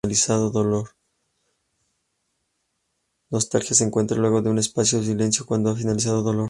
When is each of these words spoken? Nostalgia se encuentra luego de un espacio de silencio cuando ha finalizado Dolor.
Nostalgia 3.29 3.75
se 3.75 3.83
encuentra 3.83 4.17
luego 4.17 4.41
de 4.41 4.49
un 4.49 4.57
espacio 4.57 4.97
de 4.99 5.05
silencio 5.05 5.45
cuando 5.45 5.69
ha 5.69 5.75
finalizado 5.75 6.23
Dolor. 6.23 6.39